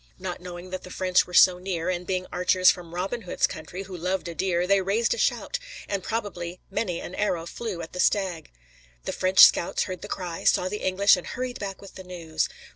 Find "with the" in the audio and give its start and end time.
11.83-12.03